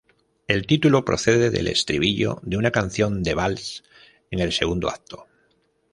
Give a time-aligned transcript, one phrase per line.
[0.47, 3.83] El título procede del estribillo de una canción de vals
[4.31, 5.27] en el segundo acto.